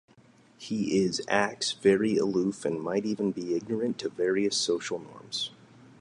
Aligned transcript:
He 0.57 0.97
is 1.05 1.21
acts 1.27 1.73
very 1.73 2.17
aloof 2.17 2.65
and 2.65 2.81
might 2.81 3.05
even 3.05 3.29
be 3.31 3.53
ignorant 3.53 3.99
to 3.99 4.09
various 4.09 4.57
social 4.57 4.97
norms. 4.97 5.51